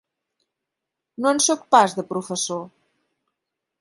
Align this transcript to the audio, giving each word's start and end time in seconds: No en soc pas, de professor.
No 1.23 1.33
en 1.33 1.41
soc 1.49 1.67
pas, 1.75 1.93
de 1.99 2.07
professor. 2.15 2.65